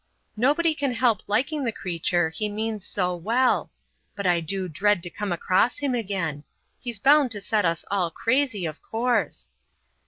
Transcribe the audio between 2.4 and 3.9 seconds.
means so well